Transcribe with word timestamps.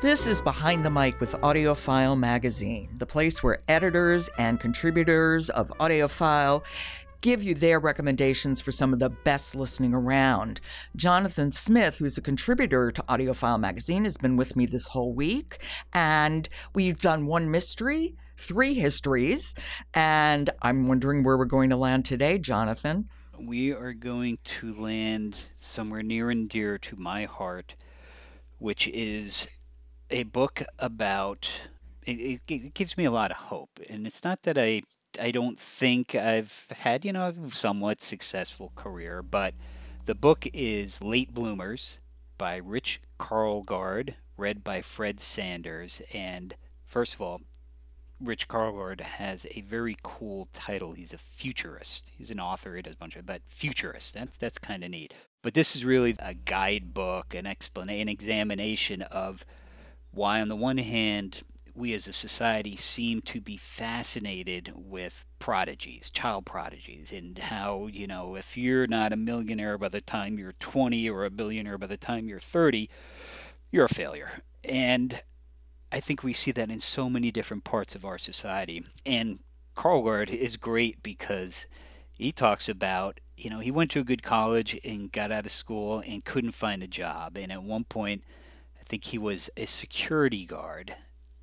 This 0.00 0.26
is 0.26 0.40
Behind 0.40 0.82
the 0.82 0.88
Mic 0.88 1.20
with 1.20 1.32
AudioFile 1.32 2.18
Magazine, 2.18 2.88
the 2.96 3.04
place 3.04 3.42
where 3.42 3.58
editors 3.68 4.30
and 4.38 4.58
contributors 4.58 5.50
of 5.50 5.70
AudioFile 5.78 6.62
give 7.20 7.42
you 7.42 7.54
their 7.54 7.78
recommendations 7.78 8.62
for 8.62 8.72
some 8.72 8.94
of 8.94 8.98
the 8.98 9.10
best 9.10 9.54
listening 9.54 9.92
around. 9.92 10.62
Jonathan 10.96 11.52
Smith, 11.52 11.98
who's 11.98 12.16
a 12.16 12.22
contributor 12.22 12.90
to 12.90 13.02
AudioFile 13.10 13.60
Magazine, 13.60 14.04
has 14.04 14.16
been 14.16 14.38
with 14.38 14.56
me 14.56 14.64
this 14.64 14.86
whole 14.86 15.12
week, 15.12 15.62
and 15.92 16.48
we've 16.74 16.98
done 16.98 17.26
one 17.26 17.50
mystery, 17.50 18.16
three 18.38 18.72
histories, 18.72 19.54
and 19.92 20.48
I'm 20.62 20.88
wondering 20.88 21.24
where 21.24 21.36
we're 21.36 21.44
going 21.44 21.68
to 21.68 21.76
land 21.76 22.06
today, 22.06 22.38
Jonathan. 22.38 23.10
We 23.38 23.72
are 23.72 23.92
going 23.92 24.38
to 24.44 24.72
land 24.72 25.36
somewhere 25.58 26.02
near 26.02 26.30
and 26.30 26.48
dear 26.48 26.78
to 26.78 26.96
my 26.96 27.26
heart, 27.26 27.74
which 28.58 28.88
is 28.88 29.46
a 30.10 30.24
book 30.24 30.62
about 30.78 31.48
it, 32.06 32.40
it, 32.48 32.74
gives 32.74 32.96
me 32.96 33.04
a 33.04 33.10
lot 33.10 33.30
of 33.30 33.36
hope 33.36 33.78
and 33.88 34.06
it's 34.06 34.24
not 34.24 34.42
that 34.42 34.58
i 34.58 34.82
i 35.20 35.30
don't 35.30 35.58
think 35.58 36.14
i've 36.14 36.66
had 36.70 37.04
you 37.04 37.12
know 37.12 37.28
a 37.28 37.54
somewhat 37.54 38.00
successful 38.00 38.72
career 38.74 39.22
but 39.22 39.54
the 40.06 40.14
book 40.14 40.46
is 40.52 41.00
late 41.02 41.32
bloomers 41.32 41.98
by 42.38 42.56
rich 42.56 43.00
Karlgaard, 43.18 44.14
read 44.36 44.64
by 44.64 44.82
fred 44.82 45.20
sanders 45.20 46.00
and 46.12 46.54
first 46.86 47.14
of 47.14 47.20
all 47.20 47.40
rich 48.20 48.48
Karlgaard 48.48 49.00
has 49.00 49.46
a 49.54 49.62
very 49.62 49.96
cool 50.02 50.48
title. 50.52 50.92
He's 50.92 51.12
a 51.12 51.18
futurist. 51.18 52.10
He's 52.16 52.30
an 52.30 52.40
author. 52.40 52.76
He 52.76 52.82
does 52.82 52.94
a 52.94 52.98
bunch 52.98 53.16
of 53.16 53.26
but 53.26 53.42
futurist 53.48 54.14
that's 54.14 54.36
that's 54.36 54.58
kind 54.58 54.84
of 54.84 54.90
neat. 54.90 55.14
But 55.42 55.54
this 55.54 55.74
is 55.74 55.84
really 55.84 56.14
a 56.18 56.34
guidebook 56.34 57.34
an 57.34 57.46
explanation 57.46 58.02
an 58.02 58.08
examination 58.08 59.02
of 59.02 59.44
why, 60.12 60.40
on 60.40 60.48
the 60.48 60.56
one 60.56 60.78
hand, 60.78 61.42
we 61.74 61.94
as 61.94 62.06
a 62.06 62.12
society 62.12 62.76
seem 62.76 63.22
to 63.22 63.40
be 63.40 63.56
fascinated 63.56 64.72
with 64.74 65.24
prodigies, 65.38 66.10
child 66.10 66.44
prodigies, 66.44 67.12
and 67.12 67.38
how, 67.38 67.86
you 67.86 68.06
know, 68.06 68.34
if 68.34 68.56
you're 68.56 68.86
not 68.86 69.12
a 69.12 69.16
millionaire 69.16 69.78
by 69.78 69.88
the 69.88 70.00
time 70.00 70.38
you're 70.38 70.52
20 70.52 71.08
or 71.08 71.24
a 71.24 71.30
billionaire 71.30 71.78
by 71.78 71.86
the 71.86 71.96
time 71.96 72.28
you're 72.28 72.40
30, 72.40 72.90
you're 73.70 73.86
a 73.86 73.88
failure. 73.88 74.42
And 74.64 75.22
I 75.92 76.00
think 76.00 76.22
we 76.22 76.32
see 76.32 76.52
that 76.52 76.70
in 76.70 76.80
so 76.80 77.08
many 77.08 77.30
different 77.30 77.64
parts 77.64 77.94
of 77.94 78.04
our 78.04 78.18
society. 78.18 78.84
And 79.06 79.38
Karlgaard 79.76 80.30
is 80.30 80.56
great 80.56 81.02
because 81.02 81.66
he 82.12 82.32
talks 82.32 82.68
about, 82.68 83.20
you 83.36 83.48
know, 83.48 83.60
he 83.60 83.70
went 83.70 83.90
to 83.92 84.00
a 84.00 84.04
good 84.04 84.22
college 84.22 84.78
and 84.84 85.10
got 85.10 85.32
out 85.32 85.46
of 85.46 85.52
school 85.52 86.02
and 86.06 86.24
couldn't 86.24 86.52
find 86.52 86.82
a 86.82 86.86
job. 86.86 87.36
And 87.36 87.50
at 87.50 87.62
one 87.62 87.84
point, 87.84 88.22
think 88.90 89.04
he 89.04 89.18
was 89.18 89.48
a 89.56 89.66
security 89.66 90.44
guard 90.44 90.96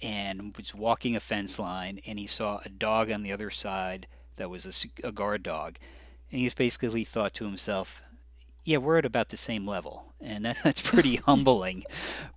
and 0.00 0.56
was 0.56 0.74
walking 0.74 1.16
a 1.16 1.20
fence 1.20 1.58
line 1.58 2.00
and 2.06 2.18
he 2.18 2.26
saw 2.26 2.60
a 2.64 2.68
dog 2.68 3.10
on 3.10 3.22
the 3.22 3.32
other 3.32 3.50
side 3.50 4.06
that 4.36 4.48
was 4.48 4.64
a, 4.64 5.08
a 5.08 5.12
guard 5.12 5.42
dog. 5.42 5.76
And 6.30 6.40
he's 6.40 6.54
basically 6.54 7.04
thought 7.04 7.34
to 7.34 7.44
himself 7.44 8.00
yeah 8.64 8.76
we're 8.76 8.98
at 8.98 9.04
about 9.04 9.30
the 9.30 9.36
same 9.36 9.66
level. 9.66 10.12
And 10.20 10.44
that, 10.44 10.58
that's 10.64 10.80
pretty 10.80 11.16
humbling. 11.26 11.84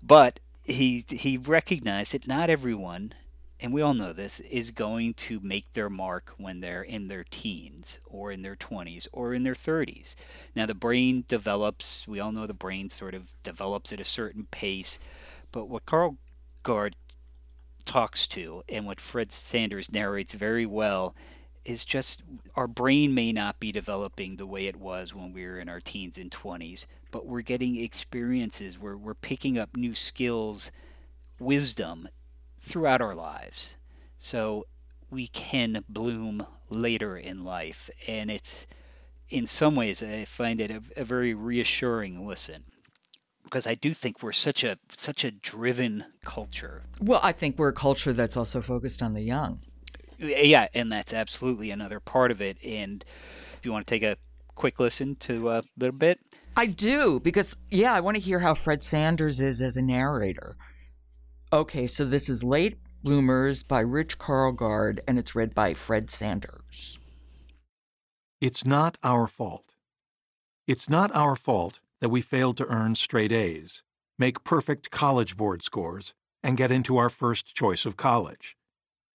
But 0.02 0.40
he 0.64 1.06
he 1.10 1.38
recognized 1.38 2.14
that 2.14 2.28
not 2.28 2.50
everyone 2.50 3.14
and 3.60 3.74
we 3.74 3.82
all 3.82 3.94
know 3.94 4.12
this 4.12 4.42
is 4.42 4.72
going 4.72 5.14
to 5.14 5.40
make 5.42 5.72
their 5.74 5.90
mark 5.90 6.34
when 6.38 6.60
they're 6.60 6.84
in 6.84 7.08
their 7.08 7.24
teens 7.24 8.00
or 8.06 8.32
in 8.32 8.42
their 8.42 8.56
20s 8.56 9.08
or 9.14 9.34
in 9.34 9.44
their 9.44 9.56
30s. 9.56 10.16
Now, 10.56 10.66
the 10.66 10.74
brain 10.74 11.24
develops, 11.28 12.08
we 12.08 12.20
all 12.20 12.32
know 12.32 12.48
the 12.48 12.54
brain 12.54 12.90
sort 12.90 13.14
of 13.14 13.42
develops 13.44 13.94
at 13.94 14.02
a 14.02 14.06
certain 14.06 14.48
pace, 14.52 15.00
but 15.52 15.70
what 15.70 15.86
Carl 15.86 16.18
Gard 16.64 16.96
talks 17.86 18.28
to 18.28 18.64
and 18.68 18.86
what 18.86 19.00
Fred 19.00 19.32
Sanders 19.32 19.92
narrates 19.92 20.34
very 20.34 20.66
well 20.66 21.16
is 21.64 21.86
just 21.86 22.24
our 22.56 22.68
brain 22.68 23.14
may 23.14 23.32
not 23.32 23.60
be 23.60 23.72
developing 23.72 24.36
the 24.36 24.46
way 24.46 24.66
it 24.66 24.76
was 24.76 25.14
when 25.14 25.34
we 25.34 25.46
were 25.46 25.60
in 25.60 25.70
our 25.70 25.80
teens 25.80 26.18
and 26.18 26.30
20s, 26.30 26.86
but 27.10 27.26
we're 27.26 27.42
getting 27.42 27.78
experiences, 27.78 28.78
we're, 28.78 28.98
we're 28.98 29.14
picking 29.14 29.58
up 29.58 29.76
new 29.76 29.96
skills, 29.96 30.72
wisdom 31.40 32.10
throughout 32.66 33.02
our 33.02 33.16
lives. 33.16 33.76
So 34.18 34.66
we 35.10 35.28
can 35.28 35.84
bloom 35.88 36.46
later 36.70 37.18
in 37.18 37.44
life. 37.44 37.90
And 38.08 38.32
it's, 38.32 38.66
in 39.30 39.48
some 39.48 39.76
ways, 39.76 40.02
I 40.02 40.26
find 40.26 40.60
it 40.60 40.72
a, 40.72 40.82
a 40.98 41.04
very 41.04 41.34
reassuring 41.34 42.28
listen 42.28 42.66
because 43.46 43.68
I 43.68 43.76
do 43.76 43.94
think 43.94 44.22
we're 44.22 44.34
such 44.34 44.64
a 44.64 44.78
such 44.94 45.24
a 45.24 45.32
driven 45.32 46.06
culture. 46.26 46.84
Well, 47.00 47.22
I 47.24 47.32
think 47.32 47.58
we're 47.58 47.70
a 47.70 47.74
culture 47.74 48.12
that's 48.12 48.36
also 48.36 48.60
focused 48.60 49.02
on 49.02 49.14
the 49.14 49.22
young. 49.22 49.62
Yeah, 50.18 50.68
and 50.74 50.92
that's 50.92 51.14
absolutely 51.14 51.72
another 51.72 52.00
part 52.00 52.32
of 52.32 52.42
it. 52.42 52.58
And 52.64 53.06
if 53.58 53.66
you 53.66 53.72
want 53.72 53.86
to 53.86 53.94
take 53.94 54.04
a 54.04 54.18
quick 54.56 54.80
listen 54.80 55.16
to 55.18 55.52
a 55.52 55.64
little 55.78 55.96
bit, 55.96 56.20
I 56.58 56.66
do 56.66 57.20
because 57.20 57.56
yeah, 57.70 57.94
I 57.94 58.00
want 58.00 58.16
to 58.16 58.22
hear 58.22 58.40
how 58.40 58.54
Fred 58.56 58.84
Sanders 58.84 59.40
is 59.40 59.62
as 59.62 59.78
a 59.78 59.82
narrator. 59.82 60.58
Okay, 61.54 61.86
so 61.86 62.06
this 62.06 62.28
is 62.28 62.44
Late 62.44 62.76
Bloomers 63.04 63.62
by 63.62 63.80
Rich 63.80 64.18
Karlgaard, 64.18 65.00
and 65.08 65.20
it's 65.20 65.36
read 65.36 65.54
by 65.54 65.76
Fred 65.76 66.10
Sanders. 66.10 66.98
It's 68.42 68.66
not 68.66 68.98
our 69.04 69.28
fault. 69.28 69.76
It's 70.68 70.90
not 70.90 71.16
our 71.16 71.36
fault 71.36 71.82
that 72.02 72.10
we 72.10 72.22
failed 72.22 72.58
to 72.58 72.66
earn 72.66 72.96
straight 72.96 73.32
A's, 73.32 73.84
make 74.18 74.44
perfect 74.44 74.90
college 74.90 75.38
board 75.38 75.62
scores, 75.62 76.16
and 76.42 76.58
get 76.58 76.72
into 76.72 76.98
our 76.98 77.12
first 77.12 77.56
choice 77.56 77.86
of 77.86 77.96
college. 77.96 78.58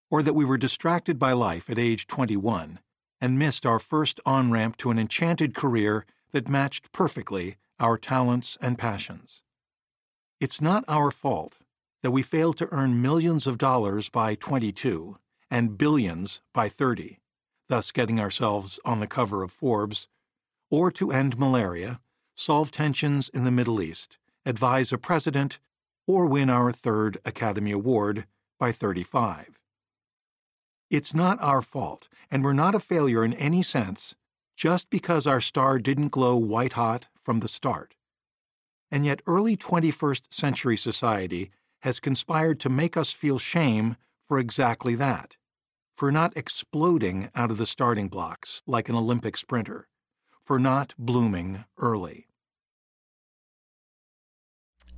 Or 0.09 0.23
that 0.23 0.35
we 0.35 0.45
were 0.45 0.57
distracted 0.57 1.19
by 1.19 1.33
life 1.33 1.69
at 1.69 1.81
age 1.81 2.07
21 2.07 2.79
and 3.21 3.39
missed 3.41 3.67
our 3.67 3.81
first 3.81 4.21
on 4.25 4.53
ramp 4.53 4.77
to 4.79 4.93
an 4.93 5.01
enchanted 5.01 5.53
career 5.53 6.07
that 6.31 6.49
matched 6.49 6.93
perfectly 6.93 7.57
our 7.81 7.99
talents 7.99 8.57
and 8.61 8.79
passions. 8.79 9.43
It's 10.41 10.61
not 10.61 10.85
our 10.87 11.11
fault 11.11 11.59
that 12.03 12.11
we 12.11 12.23
failed 12.23 12.57
to 12.59 12.69
earn 12.71 13.03
millions 13.03 13.47
of 13.47 13.59
dollars 13.59 14.09
by 14.09 14.35
22 14.35 15.19
and 15.51 15.77
billions 15.77 16.41
by 16.55 16.69
30, 16.69 17.21
thus 17.69 17.91
getting 17.91 18.19
ourselves 18.19 18.81
on 18.85 19.01
the 19.01 19.07
cover 19.07 19.43
of 19.43 19.53
Forbes, 19.53 20.09
or 20.71 20.91
to 20.93 21.13
end 21.13 21.39
malaria, 21.39 22.01
solve 22.35 22.71
tensions 22.71 23.29
in 23.29 23.45
the 23.45 23.51
Middle 23.51 23.83
East, 23.83 24.19
advise 24.47 24.93
a 24.93 24.99
president, 24.99 25.59
or 26.07 26.27
win 26.27 26.49
our 26.49 26.73
third 26.73 27.19
Academy 27.25 27.73
Award 27.73 28.27
by 28.59 28.73
35. 28.73 29.59
It's 30.91 31.15
not 31.15 31.41
our 31.41 31.63
fault, 31.63 32.09
and 32.31 32.43
we're 32.43 32.53
not 32.53 32.75
a 32.75 32.81
failure 32.81 33.25
in 33.25 33.35
any 33.35 33.63
sense, 33.63 34.15
just 34.57 34.91
because 34.91 35.27
our 35.27 35.41
star 35.41 35.79
didn't 35.79 36.09
glow 36.09 36.37
white 36.37 36.73
hot 36.73 37.09
from 37.23 37.41
the 37.41 37.49
start. 37.49 37.95
And 38.91 39.07
yet, 39.07 39.23
early 39.27 39.57
21st 39.57 40.23
century 40.33 40.77
society 40.77 41.51
has 41.81 42.01
conspired 42.01 42.61
to 42.61 42.69
make 42.69 42.97
us 42.97 43.13
feel 43.13 43.39
shame 43.39 43.97
for 44.29 44.39
exactly 44.39 44.95
that, 44.95 45.37
for 45.97 46.13
not 46.13 46.37
exploding 46.37 47.31
out 47.35 47.51
of 47.51 47.59
the 47.59 47.67
starting 47.67 48.09
blocks 48.09 48.63
like 48.67 48.89
an 48.89 48.95
Olympic 48.95 49.37
sprinter, 49.37 49.89
for 50.45 50.59
not 50.59 50.95
blooming 50.99 51.65
early. 51.79 52.27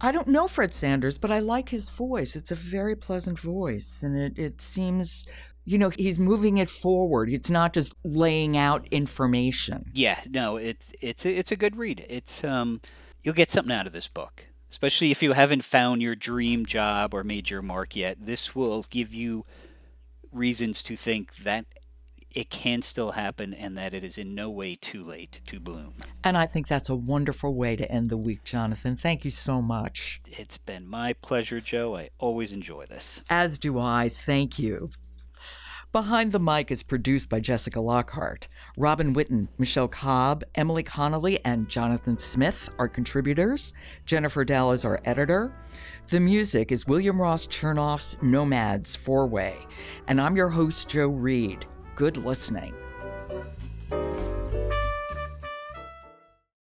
I 0.01 0.11
don't 0.11 0.29
know 0.29 0.49
Fred 0.49 0.75
Sanders, 0.75 1.17
but 1.19 1.31
I 1.31 1.39
like 1.39 1.69
his 1.69 1.89
voice. 1.89 2.35
It's 2.35 2.51
a 2.51 2.57
very 2.57 2.97
pleasant 2.97 3.39
voice, 3.39 4.03
and 4.03 4.19
it, 4.19 4.37
it 4.37 4.61
seems, 4.61 5.27
you 5.65 5.79
know, 5.79 5.91
he's 5.91 6.19
moving 6.19 6.59
it 6.59 6.69
forward. 6.69 7.31
It's 7.33 7.51
not 7.51 7.73
just 7.73 7.95
laying 8.05 8.57
out 8.57 8.89
information. 8.91 9.85
Yeah, 9.95 10.19
no, 10.29 10.57
it's 10.57 10.91
it's 11.01 11.25
a, 11.25 11.39
it's 11.39 11.53
a 11.53 11.57
good 11.57 11.77
read. 11.77 12.05
It's 12.09 12.43
um, 12.43 12.81
you'll 13.23 13.37
get 13.37 13.53
something 13.53 13.73
out 13.73 13.87
of 13.87 13.93
this 13.93 14.09
book 14.09 14.47
especially 14.73 15.11
if 15.11 15.23
you 15.23 15.35
haven't 15.35 15.63
found 15.65 16.01
your 16.01 16.17
dream 16.17 16.65
job 16.65 17.13
or 17.13 17.23
made 17.23 17.51
your 17.51 17.61
mark 17.61 17.95
yet. 17.95 18.17
This 18.19 18.55
will 18.55 18.87
give 18.89 19.13
you 19.13 19.45
reasons 20.33 20.83
to 20.83 20.97
think 20.97 21.37
that 21.45 21.67
it 22.35 22.49
can 22.49 22.81
still 22.81 23.11
happen 23.11 23.53
and 23.53 23.77
that 23.77 23.93
it 23.93 24.03
is 24.03 24.17
in 24.17 24.35
no 24.35 24.49
way 24.49 24.75
too 24.75 25.05
late 25.05 25.43
to 25.47 25.61
bloom. 25.61 25.93
And 26.25 26.39
I 26.39 26.47
think 26.47 26.67
that's 26.67 26.89
a 26.89 26.97
wonderful 26.97 27.55
way 27.55 27.77
to 27.77 27.93
end 27.93 28.09
the 28.09 28.17
week, 28.17 28.45
Jonathan. 28.45 28.97
Thank 28.97 29.27
you 29.27 29.31
so 29.31 29.61
much. 29.61 30.23
It's 30.27 30.57
been 30.57 30.87
my 30.87 31.13
pleasure, 31.13 31.61
Joe. 31.61 31.95
I 31.95 32.09
always 32.19 32.51
enjoy 32.51 32.87
this. 32.87 33.23
As 33.29 33.59
do 33.59 33.79
I. 33.79 34.09
Thank 34.09 34.59
you. 34.59 34.89
Behind 35.93 36.33
the 36.33 36.41
Mic 36.41 36.71
is 36.71 36.83
produced 36.83 37.29
by 37.29 37.39
Jessica 37.39 37.79
Lockhart. 37.79 38.49
Robin 38.79 39.15
Whitten, 39.15 39.49
Michelle 39.59 39.89
Cobb, 39.89 40.43
Emily 40.55 40.83
Connolly, 40.83 41.45
and 41.45 41.69
Jonathan 41.69 42.17
Smith 42.17 42.71
are 42.79 42.89
contributors. 42.89 43.75
Jennifer 44.07 44.43
Dell 44.43 44.73
is 44.73 44.87
our 44.87 45.03
editor. 45.05 45.55
The 46.09 46.19
music 46.19 46.73
is 46.73 46.87
William 46.87 47.21
Ross 47.21 47.47
Chernoff's 47.47 48.17
Nomads 48.23 48.97
Four 48.97 49.27
Way. 49.27 49.59
And 50.09 50.19
I'm 50.19 50.35
your 50.35 50.49
host, 50.49 50.89
Joe 50.89 51.09
Reed. 51.09 51.67
Good 51.95 52.17
listening. 52.17 52.73